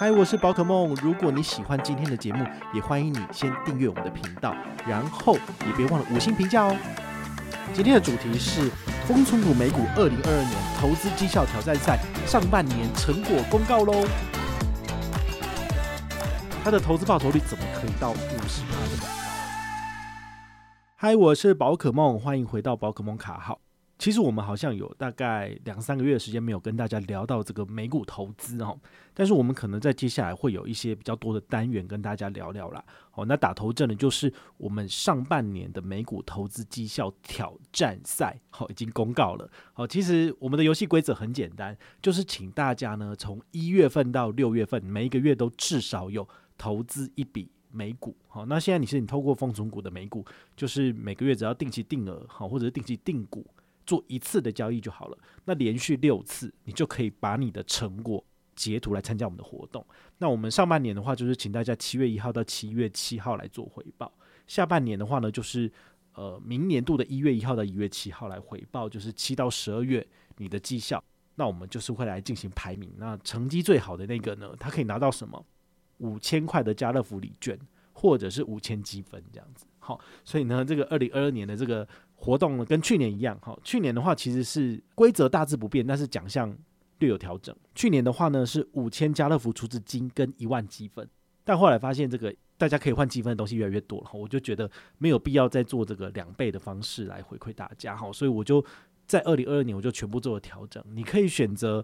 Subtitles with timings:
[0.00, 0.94] 嗨，我是宝可梦。
[1.02, 4.56] 如果你喜欢今天的节目，也欢迎你先订阅我们的频道，
[4.88, 5.34] 然后
[5.66, 6.74] 也别忘了五星评价哦。
[7.74, 8.70] 今天的主题是
[9.06, 13.92] 丰存股美股二零二二年投资绩效挑战赛上半年成果公告喽。
[16.64, 18.14] 它的投资报酬率怎么可以到五
[18.48, 19.08] 十趴这么高？
[20.96, 23.58] 嗨，我是宝可梦，欢迎回到宝可梦卡号。
[24.00, 28.80] 其实我们好像有大概两三个月的时间没有跟大家聊到这个美股投资哦，
[29.12, 32.82] 但是我们可能在接下来会有一些比较多的单元跟大家聊聊啦。
[33.10, 39.46] 好，那打头阵的就是我们上半年的美股投资绩效挑战赛，好，已经公告了。
[39.74, 46.26] 好，其实我们的游戏规则很简单，就是请大家呢从一月份到六月份，每一个月都至少有
[46.56, 48.16] 投资一笔美股。
[48.28, 50.24] 好，那现在你是你透过风存股的美股，
[50.56, 53.46] 就是每个月只要定期定额，好，或者是定期定股。
[53.90, 58.24] 做一次的交易就好了，那连续六次，你就可以把你的成果
[58.54, 59.84] 截图来参加我们的活动。
[60.18, 64.06] 那我们上半年的话，就是请大家七月一号到七月七号来做回报；
[64.46, 65.68] 下半年的话呢，就是
[66.14, 71.02] 呃明年度的一月一号到一月七号来回报，就是七到十二月你的绩效。
[71.34, 75.44] 那我们就是会来进行排名，那成绩最好的那个呢，他可以拿到什么？
[75.98, 77.58] 五千块的家乐福礼券，
[77.92, 79.66] 或者是五千积分这样子。
[79.80, 81.86] 好，所以呢，这个二零二二年的这个。
[82.22, 86.54] 活动呢跟去年一样，哈，去年的话其实是规则大致不变，但是奖项
[86.98, 87.56] 略有调整。
[87.74, 91.08] 去年的话呢是五千家乐福储值金跟一万积分，
[91.44, 98.62] 但后来发现这个大家可以换积分的东西越来越多了，我就觉得没有必要再做这个两倍的方式来回馈大家，哈，所以我就
[99.06, 100.84] 在二零二二年我就全部做了调整。
[100.92, 101.82] 你可以选择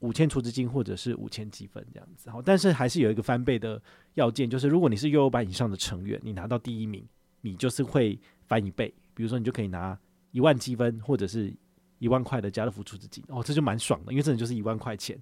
[0.00, 3.80] 五千储值金或者是五千积分这样子，哈，但是还是有一个翻倍的
[4.14, 7.06] 要件，就是如果你是幼幼班以上的成员，你拿到第一名，
[7.42, 8.18] 你就是会
[8.48, 8.92] 翻一倍。
[9.14, 9.98] 比如说，你就可以拿
[10.30, 11.54] 一万积分，或者是
[11.98, 15.20] 一万块的家乐福储值金哦，这就蛮爽的，因为这就是一万块钱。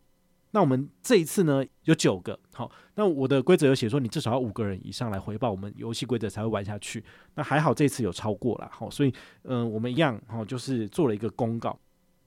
[0.52, 7.04] 那我们这一次呢，有九个，好，那我的规则有写说，你至少要五个人以上来回报，我们游戏规则才会玩下去。
[7.36, 9.14] 那还好这次有超过了，好，所以
[9.44, 11.78] 嗯、我们一样，好，就是做了一个公告。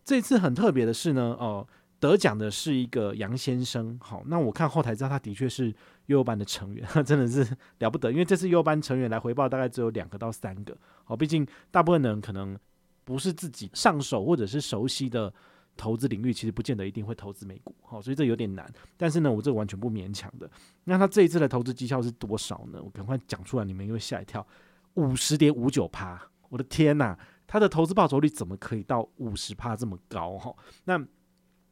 [0.05, 1.67] 这次很特别的是呢，哦、
[2.03, 5.67] 得奖的是一个杨先生，好，那我看后台知道他的确是
[6.07, 7.47] 幼幼班的成员， 真的是
[7.79, 12.59] 了不得，因为这次幼幼班成员来回报大概只有两个到三个，好，毕竟大部分人可能
[13.05, 15.33] 不是自己上手或者是熟悉的
[15.77, 20.51] 投资领域，其实不见得一定会投资美股，好，所以这有点难，但是呢，我这完全不勉强的。
[20.83, 22.81] 那他这一次的投资绩效是多少呢？
[22.83, 24.45] 我赶快讲出来，你们又会吓一跳，
[24.95, 30.37] 五十点五九趴，我的天呐，他的投资报酬率怎么可以到五十趴这么高？
[30.37, 30.53] 哈，
[30.83, 31.01] 那。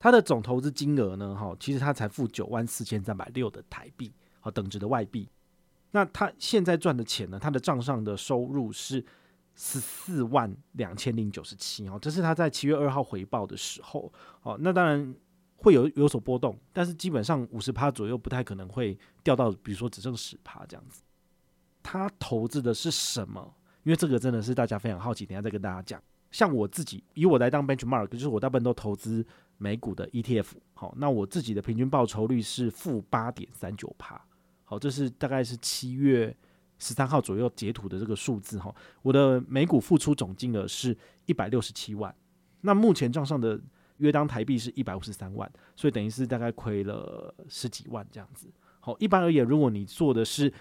[0.02, 1.36] 他的总投资金额呢？
[1.36, 5.30] 哈，其实他才付九万四千三百六的台币，好，等值的外币。
[5.92, 7.38] 那他现在赚的钱呢？
[7.38, 9.06] 他的账上的收入是
[9.54, 14.12] 十四万两千零九十七哦，这是他在七月二号回报的时候。
[14.42, 15.14] 哦，那当然
[15.58, 21.04] 会有有所波动，但是基本上五十趴左右，不太可能会掉到，比如说只剩十趴这样子。
[21.84, 23.54] 他投资的是什么？
[23.84, 26.02] 因为这个真的是大家非常好奇，等下再跟大家讲。
[26.32, 29.26] 像我自己以我来当 benchmark，就是我大部分都投资
[29.62, 34.20] 美股的 ETF，好，那我自己的平均报酬率是负八点三九趴，
[34.64, 36.36] 好，这是大概是七月
[36.80, 38.74] 十三号左右截图的这个数字哈。
[39.04, 42.14] 我的美股付出总金额是一百六十七万，
[42.62, 43.62] 那目前账上的
[43.98, 48.52] 约当台币是一百五十三万，所以等于是大概亏了十几万这样子。
[48.80, 50.52] 好，一般而言，如果你做的是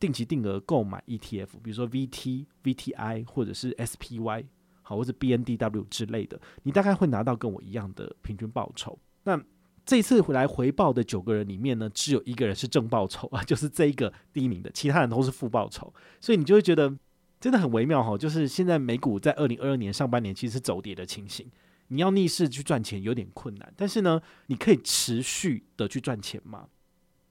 [0.00, 4.46] 定期定额购买 ETF，比如说 VT、VTI 或者是 SPY。
[4.82, 8.98] 好，或者 BNDW 之类的，你大概会拿到跟我一样的平均报酬。
[9.24, 9.40] 那
[9.84, 15.92] 这次回来回报的九个人里面呢，只有一个人是正报酬啊， 就是这一个第一名的，其他人都是负报酬。
[16.20, 16.94] 所以你就会觉得
[17.40, 21.50] 真的很微妙哈，就是现在美股在二零二二年上半年其实是走跌的情形，
[21.88, 26.68] 你要逆势去赚钱有点困难，但是呢，你可以持续的去赚钱吗？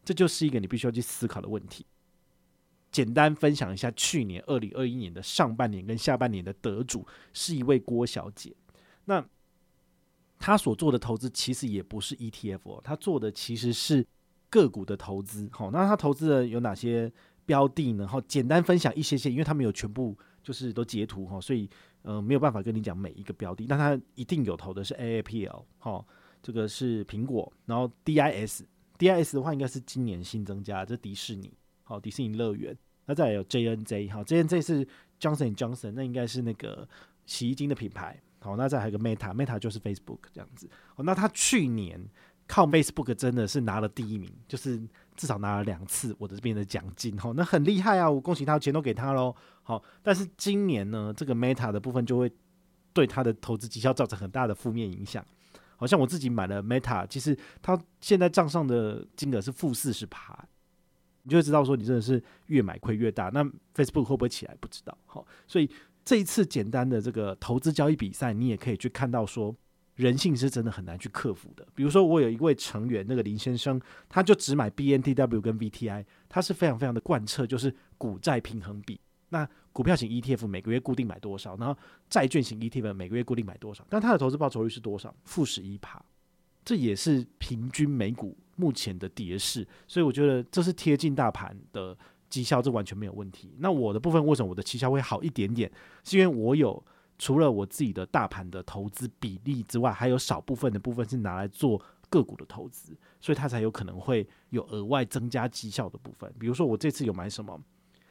[0.04, 1.86] 这就是一个你必须要去思考的问题。
[2.92, 8.54] 简单分享一下，去年二零二一年的上半年跟下半年的得主是一位郭小姐。
[9.06, 9.26] 那
[10.38, 14.06] 她所做的投资其实也不是 ETF，她做的其实是
[14.50, 15.48] 个股的投资。
[15.52, 17.12] 好，那她投资的有哪些
[17.46, 18.08] 标的呢？
[18.08, 21.70] 好，简单分享一些些，因为她没有全部就是都截图哈，所以
[22.02, 23.66] 呃没有办法跟你讲每一个标的。
[23.68, 26.06] 但她一定有投的是 AAPL，好，
[26.44, 28.62] 这个是苹果，然后 DIS。
[28.98, 31.52] DIS 的话应该是今年新增加，这迪士尼，
[31.92, 32.74] 好，迪士尼乐园。
[33.06, 34.88] 那再来有 JNJ，好，JNJ 是
[35.20, 36.88] Johnson Johnson，那应该是那个
[37.26, 38.18] 洗衣精的品牌。
[38.40, 40.70] 好，那再还有个 Meta，Meta 就是 Facebook 这样子。
[40.96, 42.02] 哦，那他去年
[42.48, 44.82] 靠 Facebook 真的是拿了第一名，就是
[45.18, 47.18] 至少拿了两次我的这边的奖金。
[47.18, 49.36] 好，那很厉害啊，我恭喜他，钱都给他喽。
[49.62, 52.32] 好，但是今年呢，这个 Meta 的部分就会
[52.94, 55.26] 对他的投资绩效造成很大的负面影响。
[55.76, 60.48] 好像我自己买了 Meta，其实他现在账上的金额是负四十趴，
[61.24, 63.30] 你就知道说你真的是越买亏越大。
[63.34, 63.44] 那
[63.76, 64.56] Facebook 会不会起来？
[64.60, 64.98] 不知道。
[65.06, 65.70] 好，所以。
[66.04, 69.56] 这一次简单的这个投资交易比赛，你也可以去看到说，
[69.94, 71.64] 人性是真的很难去克服的。
[71.76, 73.80] 比如说，我有一位成员，那个林先生，
[74.10, 79.00] 他就只买 BNTW 跟 VTI，他是非常非常的贯彻，就是股债平衡比。
[79.30, 81.78] 那股票型 ETF 每个月固定买多少，然后
[82.10, 85.16] 债券型 ETF 每个月固定买多少，但他的投资报酬率是多少？
[85.26, 86.04] 负十一趴，
[86.64, 89.68] 这也是平均美股目前的跌势。
[89.88, 91.98] 所以我觉得这是贴近大盘的。
[92.32, 93.54] 绩效这完全没有问题。
[93.60, 95.70] 那我的部分为什么我的绩效会好一点点？
[96.06, 96.82] 是因为我有
[97.20, 106.34] 除了我自己的大盘的投资比例之外，还有少部分的部分是拿来做个股的投资，所以它才有可能会有额外增加绩效的部分。
[106.40, 107.62] 比如说我这次有买什么？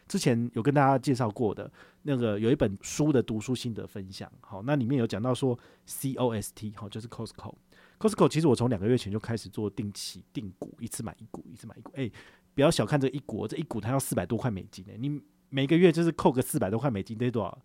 [0.07, 1.73] 之前有跟大家介绍过的
[2.03, 5.59] 那个有一本书的读书心得分享，好，那里面有讲到说
[5.89, 7.55] COST 好，就是 Costco。
[8.01, 12.11] Costco 其实我从两个月前就开始做定期定股，一次买一股，一次买一股，哎。
[12.53, 14.93] 不要小看这一股，这一股它要四百多块美金呢。
[14.99, 17.57] 你每个月就是扣个四百多块美金，得多少？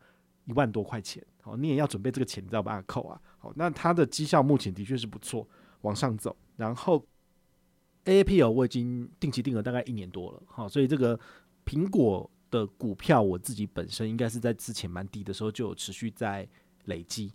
[0.45, 1.25] 一万多块钱。
[1.41, 3.19] 好，你也要准备这个钱，你知道把它扣啊。
[3.39, 5.45] 好，那它的绩效目前的确是不错，
[5.81, 6.37] 往上走。
[6.55, 7.03] 然后
[8.05, 10.43] AAPL 我已经定期定额大概一年多了。
[10.45, 11.19] 好，所以这个
[11.65, 16.47] 苹果的股票我自己本身应该是在之前蛮低的时候就有持续在
[16.85, 17.33] 累积。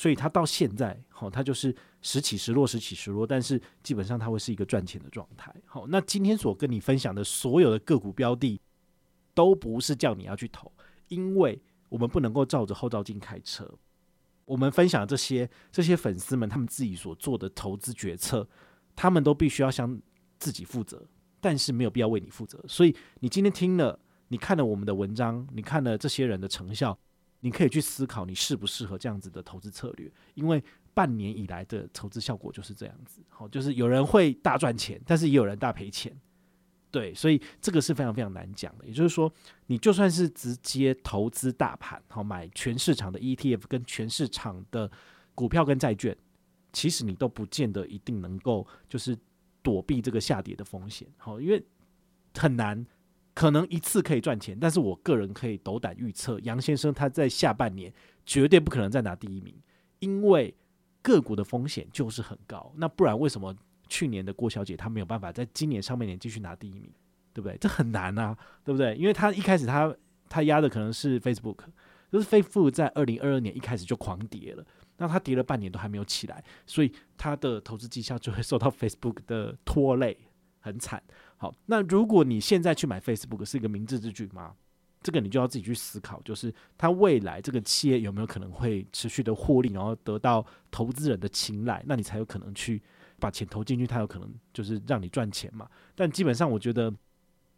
[0.00, 5.54] 所以它到现在，好，它就是时起时落，时起时落，但是基本上它会是一个赚钱的状态。
[5.66, 8.58] 好，那今天所跟你分享的所有的个股标的，
[9.34, 10.72] 都不是叫你要去投，
[11.08, 11.60] 因为
[11.90, 13.70] 我们不能够照着后照镜开车。
[14.46, 18.48] 我们分享这些这些粉丝们他们自己所做的投资决策，
[18.96, 20.00] 他们都必须要向
[20.38, 21.06] 自己负责，
[21.42, 22.58] 但是没有必要为你负责。
[22.66, 26.98] 所以你今天听了，你看了我们的文章，你看了这些人的成效。
[27.40, 33.22] 你可以去思考你适不适合这样子的投资策略，因为半年以来的投资效果就是这样子。
[33.28, 36.14] 好，就是有人会大赚钱，但是也有人大赔钱。
[36.90, 38.84] 对，所以这个是非常非常难讲的。
[38.84, 39.32] 也就是说，
[39.66, 44.90] 你就算是直接投资大盘，好，买全市场的 ETF 跟全市场的
[45.34, 46.16] 股票跟债券，
[46.72, 49.16] 其实你都不见得一定能够就是
[49.62, 51.08] 躲避这个下跌的风险。
[51.16, 51.64] 好，因为
[52.36, 52.84] 很难。
[53.40, 57.90] 可能一次可以赚钱，但是我个人可以斗胆预测，杨先生他在下半年
[58.26, 59.54] 绝对不可能再拿第一名，
[60.00, 60.54] 因为
[61.00, 62.70] 个股的风险就是很高。
[62.76, 63.56] 那不然为什么
[63.88, 66.92] 去年的郭小姐她没有办法在今年上半年继续拿第一名，
[67.32, 67.56] 对不对？
[67.58, 68.94] 这很难啊，对不对？
[68.94, 69.90] 因为她一开始她
[70.28, 71.60] 她压的可能是 Facebook，
[72.12, 74.62] 就是 Facebook 在二零二二年一开始就狂跌了，
[74.98, 80.14] 那他跌了半年都还没有起来，所以他的投资绩效就会受到 Facebook 的拖累，
[80.58, 81.02] 很惨。
[81.40, 84.54] 好，那如果你现在去买 Facebook 是一个明智之举吗？
[85.02, 92.82] 这个你就要自己去思考，就是它未来这个企业有没有可能会持续的获利，然后得到投资人的青睐，那你才有可能去
[93.18, 95.66] 把钱投进去，它有可能就是让你赚钱嘛。
[95.94, 96.94] 但基本上我觉得。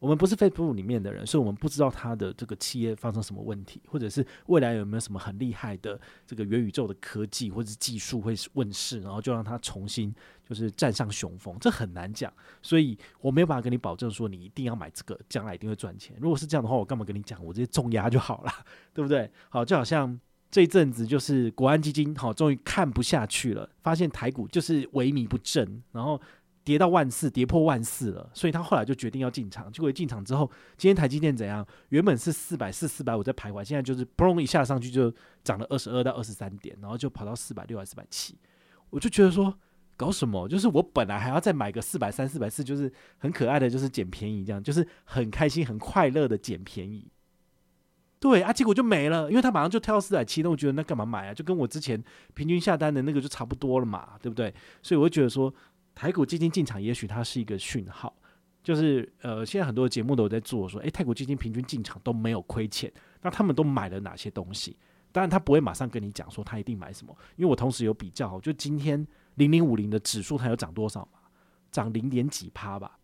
[0.03, 10.13] 我们不是 Facebook 里面的人，所以我们不知道它的这个企业发生什么问题，或者是未来有没有什么很厉害的这个元宇宙的科技或者是技术会问世，然后就让它重新
[10.45, 12.33] 就是站上雄风，这很难讲。
[12.61, 16.17] 所以我没有办法跟你保证说你一定要买这个，将来一定会赚钱。
[16.21, 17.41] 如果是这样的话，我干嘛跟你讲？
[17.45, 18.53] 我直接重压就好了，
[18.93, 19.31] 对不对？
[19.51, 20.19] 好，就好像
[20.51, 26.21] 这一阵子就是国安基金，好，终于看不下去了，发现台股就是萎靡不振，然后。
[26.65, 29.71] 跌到万四，跌破万四了，所以他后来就决定要进场。
[29.73, 31.67] 结果一进场之后，今天台积电怎样？
[31.89, 38.39] 原本是四百四、四百五在徘徊，现在就是砰一下上去就涨了二十二到二十三点，然后就跑到四百六还四百七。
[38.91, 39.53] 我就觉得说，
[39.97, 40.49] 搞什么？
[40.49, 47.11] 就是我本来还要再买个四百三、四百四，就是很可爱的，就是捡便宜这样，就是很开心、很快乐的捡便宜。
[48.21, 51.35] 对啊，结果就没了，因为他马上就跳到四百七，那我觉得那干嘛买啊？
[51.35, 52.01] 就跟我之前
[52.35, 54.55] 平均下单的那个就差不多了嘛，对不对？
[54.81, 55.53] 所以我就觉得说。
[55.95, 58.15] 台股基金进场，也许它是一个讯号，
[58.63, 64.77] 就是呃，现在很多节目都有在做，说，诶，台股基金平均进场都没有亏钱，那他们都买了哪些东西？
[65.13, 71.19] 当然，他不会马上跟你讲说他一定买什么，因为我同时有比较，就今天零零五零的指数它有涨多少嘛？
[71.71, 72.99] 涨零点几趴吧，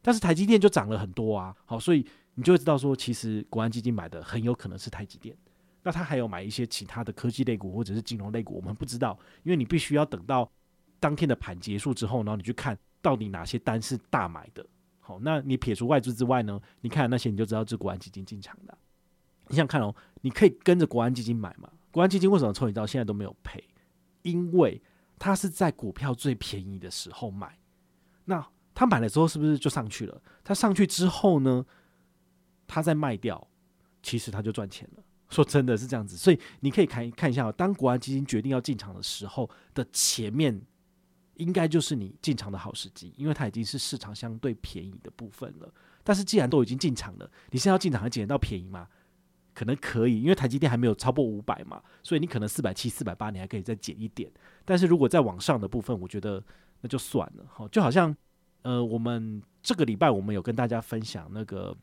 [0.00, 5.36] 但是台积电就涨了很多啊，好，所以你就会知道说，其实国安基金买的很有可能是台积电，
[5.82, 10.50] 那他还有买一些其他的科技类股或者是金融类股，我们不知道，因为你必须要等到。
[11.00, 14.64] 当天的盘结束之后，然后你去看到底哪些单是大买的。
[15.00, 16.60] 好，那你撇除外资之外呢？
[16.82, 18.78] 你看那些你就知道是国安基金进场的。
[19.48, 21.68] 你想看哦，你可以跟着国安基金买嘛？
[21.90, 23.64] 国安基金为什么从你到现在都没有赔？
[24.22, 24.80] 因为
[25.18, 27.58] 他是在股票最便宜的时候买。
[28.26, 30.22] 那他买了之后是不是就上去了？
[30.44, 31.64] 他上去之后呢，
[32.68, 33.48] 他再卖掉，
[34.02, 35.02] 其实他就赚钱了。
[35.30, 40.60] 说真的是这样子，所以你可以看看一下，当国安基金决定要进场的时候的前面。
[41.40, 45.72] 应该就是你进场的好时机，因为它已经是市场相对便宜的部分了。
[46.04, 48.86] 但是既然都已经进场了，你现在要进场还捡得到便宜吗？
[49.52, 54.30] 可能可以，因为台积电还没有超过五百嘛，所以你可能四百七、四百八，你还可以再减一点。
[54.64, 56.42] 但是如果再往上的部分，我觉得
[56.80, 57.44] 那就算了。
[57.48, 58.16] 好，就好像
[58.62, 61.76] 呃，我们这个礼拜我们有跟大家分享那个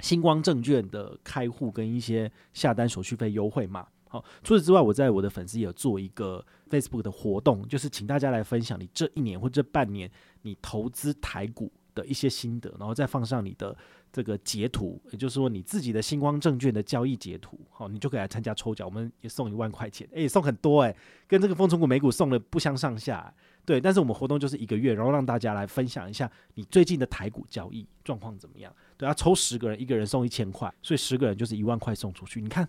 [0.00, 3.86] 星光证券的开户跟一些下单手续费优惠嘛。
[4.08, 10.10] 好，除此之外，我在我的粉丝也有做一个 Facebook 的活动，就是请大家来分享你这一年或这半年
[10.42, 13.76] 你投资台股的一些心得，然后再放上你的
[14.10, 20.96] 这个截图，也就是说你自己的星光证券的交易截图，好，你就可以来参加抽奖，我们也送一万块钱，诶，送很多诶，
[21.26, 23.32] 跟这个风存股美股送的不相上下，
[23.66, 32.66] 对，但是我们活动就是一个月，然后让大家来分享一下你最近的台股交易状况怎么样，对，要抽十个人，一个人送一千块，所以十个人就是一万块送出去，你看。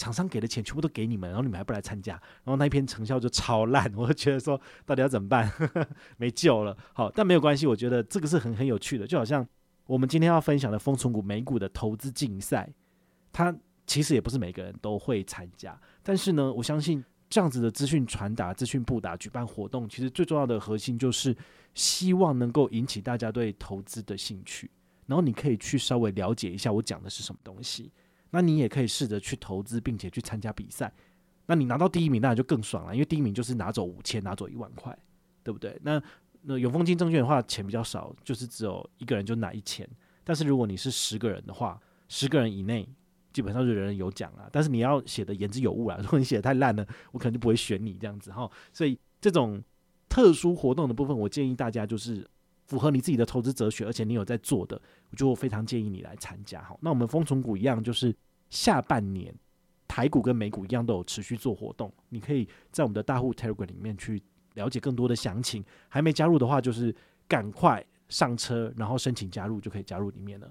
[0.00, 5.52] 厂商给的钱全部都给你们，然后你们还不来参加，然后那一篇成效就超烂， 我就觉得说到底要怎么办？
[6.16, 6.74] 没救了。
[6.94, 9.46] 好，但没有关系，我觉得这个是很很有趣的，就好像
[9.84, 12.72] 我们今天要分享的风存股美股的投资竞赛，
[13.30, 13.54] 它
[13.86, 21.36] 其实也不是每个人都会参加，但是呢，我相信这样子的资讯传达、资讯布达、举办活动，其实最重要的核心就是
[21.74, 24.70] 希望能够引起大家对投资的兴趣，
[25.04, 27.92] 然后你可以去稍微了解一下我讲的是什么东西。
[28.30, 30.92] 那你也可以试着去投资，并且去参加比赛。
[31.46, 34.96] 那你拿到第一名，那就更爽了，因为第一名就是拿走五千，拿走一万块，
[35.42, 35.76] 对不对？
[35.82, 36.00] 那
[36.42, 39.88] 那永丰金证券的话，钱比较少，就是只有一个人就拿一千。
[40.22, 42.88] 但是如果你是十个人的话，十个人以内
[43.32, 44.48] 基本上就人人有奖啊。
[44.52, 48.48] 但是你要写的言之有物啊，如果你写的太烂了，我可能就不会选你这样子哈。
[48.72, 49.60] 所以这种
[50.08, 52.24] 特殊活动的部分，我建议大家就是。
[52.70, 56.62] 符合你自己的投资哲学，而且你有在做的，我就非常建议你来参加。
[56.62, 58.14] 好，那我们风存股一样，就是
[58.48, 59.34] 下半年
[59.88, 61.92] 台股跟美股一样都有持续做活动。
[62.10, 64.22] 你可以在我们的大户 Telegram 里面去
[64.54, 65.64] 了解更多的详情。
[65.88, 66.94] 还没加入的话，就是
[67.26, 70.48] 赶快上车，然后申请加入就可以加入里面了。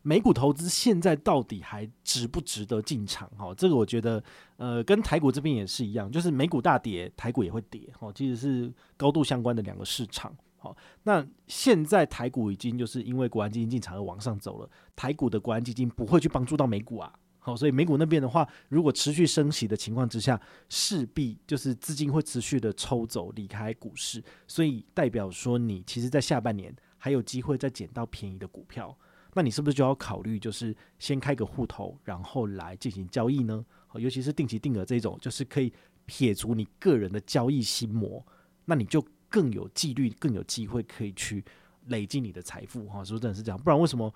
[0.00, 3.30] 美股投资现在到底还值不值得进场？
[3.36, 4.24] 哈，这个我觉得，
[4.56, 7.88] 呃，跟台股这边也是一样，就是美股大跌，台股也会跌。
[8.00, 10.34] 哈，其实是高度相关的两个市场。
[10.62, 17.12] 好，那现在台股已经就是因为国安基金进场而往上走了，台股的国安基金不会去帮助到美股啊。
[17.40, 28.96] 好，所以美股那边的话，如果持续升息的情况之下，势必就是资金会持续的抽走离开股市，所以代表说你其实在下半年还有机会再捡到便宜的股票，
[29.34, 33.66] 那你是不是就要考虑就是先开个户头，然后来进行交易呢？
[33.88, 35.72] 好，尤其是定期定额这种，就是可以
[36.06, 38.24] 撇除你个人的交易心魔，
[38.66, 39.04] 那你就。
[39.32, 41.42] 更有纪律，更有机会可以去
[41.86, 43.58] 累积你的财富哈，是不是真的是这样？
[43.58, 44.12] 不然为什么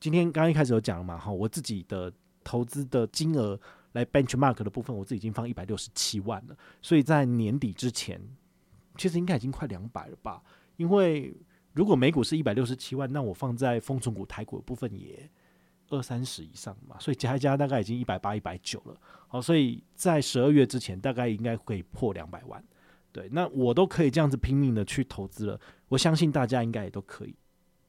[0.00, 1.30] 今天刚刚一开始有讲了嘛哈？
[1.30, 2.10] 我自己的
[2.42, 3.60] 投资的金额
[3.92, 8.20] 来 benchmark 的部分，我自己已经放一百六十七万了，所以在年底之前，
[8.96, 10.42] 其实应该已经快两百了吧？
[10.76, 11.36] 因为
[11.72, 15.30] 如果美股是一百六十七万，那我放在丰存股台股的部分也
[15.90, 18.96] 二三十以上嘛，所以加一加大概已经一百八、一百九了。
[19.28, 22.64] 好，所以在十二月之前，大概应该可以破两百万。
[23.14, 27.36] 对，那我都可以这样子拼命的去投资了，我相信大家应该也都可以。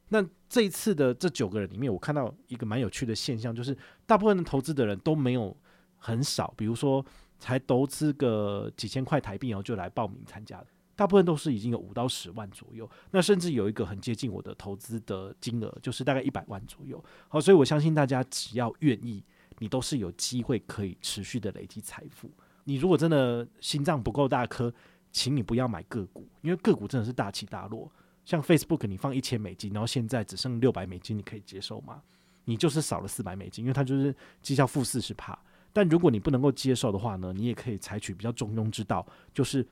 [0.10, 5.58] 那这一次的这九个人里面，我看到一个蛮有趣的现象，就是大部分的投资的人都没有
[5.98, 7.04] 很少，比如说
[7.40, 10.64] 才投资个几千块台币，然后就来报名参加，
[10.96, 12.88] 大部分都是已经有五到十万左右。
[13.10, 17.04] 那甚至有一个很接近我的投资的金额，就是大概一百万左右。
[17.28, 19.24] 好，所以我相信大家只要愿意，
[19.58, 22.30] 你都是有机会可以持续的累积财富。
[22.68, 24.74] 你如果真的心脏不够大颗，
[25.16, 27.90] 请你不要买个股，因为个股真的是大起大落。
[28.26, 32.02] 像 Facebook，你放一千美金，然后现在只剩六百美金，你可以接受吗？
[32.44, 35.38] 你就是少了四百美金，因为它就是绩效负四十趴。
[35.72, 39.66] 但如果你不能够接受的话呢，你也可以采取比较中庸之道，就是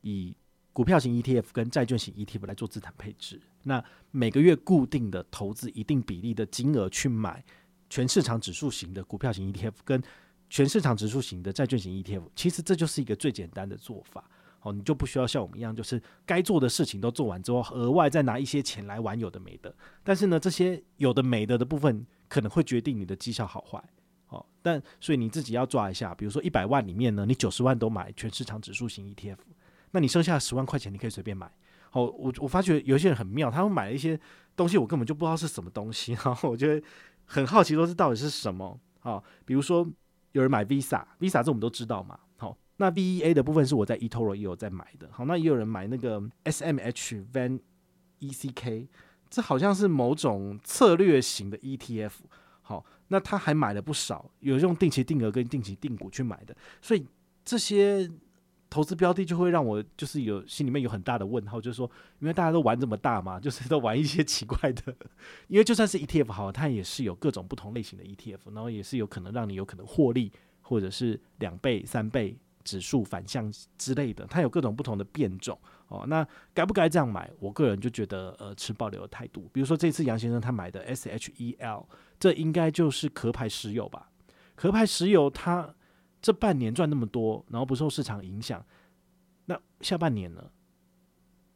[0.00, 0.34] 以
[0.72, 3.40] 股票型 ETF 跟债券型 ETF 来做资产配置。
[3.62, 7.44] 那每个月固定的投资一定比例的金额去买
[7.88, 10.02] 全市场指数型的股票型 ETF 跟
[10.50, 14.28] 全市场指数型的债券型 ETF，其实这就是一个最简单的做法。
[14.72, 19.74] 你就不需要像我们一样，就是该做的事情都做完之后，额外再拿一些钱来玩有的没的。
[20.02, 23.82] 但是呢，这些有的没的的部分可能会决定你的绩效好坏。
[24.28, 29.38] 哦，但所以你自己要抓一下，比如说一百万里面呢，你九十万都买全市场指数型 ETF，
[29.92, 31.50] 那你剩下十万块钱你可以随便买。
[31.90, 34.20] 好，我我发觉有些人很妙，他们买一些
[34.54, 36.86] 东西，我根本就不知道是什么东西，然后我觉得
[37.24, 38.78] 很好奇，说这到底是什么？
[39.00, 39.88] 好，比如说
[40.32, 42.18] 有人买 Visa，Visa 这我们都知道嘛。
[42.78, 45.08] 那 VEA 的部分是我在 eToro 也有在买的。
[45.12, 47.60] 好，那也有人买那个 SMH Van
[48.20, 48.88] ECK，
[49.28, 52.12] 这好像是某种策略型的 ETF。
[52.62, 57.06] 好，那他还买了不少，有用定期定额跟定期定股去买的，所以
[57.44, 58.08] 这些
[58.70, 64.94] 投资标的就会让我就是有心里面有很大的问号，就是说，因为大家都玩这么大嘛，就是都玩一些奇怪的，
[65.48, 70.30] 因为就算是 ETF 好，它也是有各种不同类型的 ETF，然后也是有可能让你有可能获利，
[70.60, 72.36] 或者是两倍、三倍。
[72.68, 75.58] 指数反向之类的，它有各种不同的变种
[75.88, 76.04] 哦。
[76.06, 77.30] 那该不该这样买？
[77.40, 79.48] 我个人就觉得，呃，持保留的态度。
[79.54, 81.86] 比如说这次杨先生他买的 SHEL，
[82.20, 84.10] 这应该就是壳牌石油吧？
[84.54, 85.74] 壳牌石油它
[86.20, 88.62] 这半年赚那么多，然后不受市场影响，
[89.46, 90.44] 那下半年呢？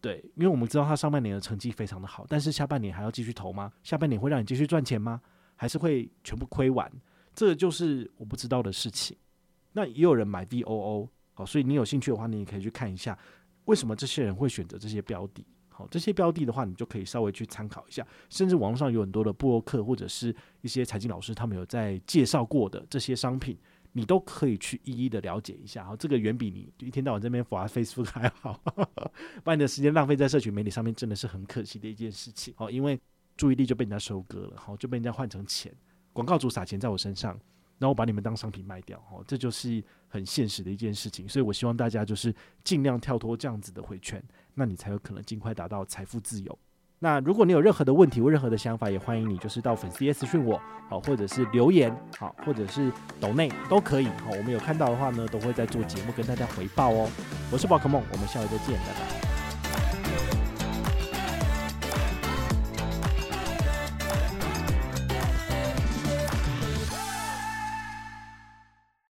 [0.01, 3.71] 对，因为我们知道它上半年的成绩非常的好，但是下半年还要继续投吗？
[3.83, 5.21] 下半年会让你继续赚钱吗？
[5.55, 6.91] 还是会全部亏完？
[7.35, 9.17] 这个就是我不知道的事情。
[9.73, 13.19] 那也有人买 VOO，好，所以你有兴趣的话，你也可以去看一下，
[13.65, 15.45] 为什么这些人会选择这些标的。
[15.75, 18.07] 好，这些标的的话，你就可以稍微去参考一下。
[18.29, 23.57] 甚至网络上有很多的部落客或者是一些财经老师，他们有在介绍过的这些商品，
[23.93, 25.83] 你都可以去一一的了解一下。
[25.83, 28.61] 好，这个远比你一天到晚这边发 Facebook 还好，
[29.43, 32.53] 把你的时间浪费在社群媒体上面，真的是很可惜的一件事情。
[32.55, 33.01] 好，因为
[33.35, 35.75] 注意力就被人家收割了，好，就被人家换成钱，
[36.13, 37.41] 广告主撒钱在我身上。
[37.79, 41.29] 然后把你们当商品卖掉，哦，这就是很现实的一件事情。
[41.29, 44.23] 所以我希望大家就是尽量跳脱这样子的回圈，
[44.55, 46.59] 那你才有可能尽快达到财富自由。
[47.01, 50.57] 那如果你有任何的问题或任何的想法，也欢迎你就是到粉丝页私讯我，
[50.89, 54.07] 好，或者是留言，好，或者是抖内都可以。
[54.07, 57.11] 好，我们有看到的话呢，都会在做节目跟大家回报哦。
[57.51, 59.32] 我是宝可梦，我们下回再见，拜拜。